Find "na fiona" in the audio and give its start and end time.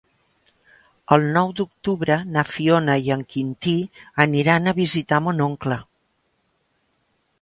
2.37-2.95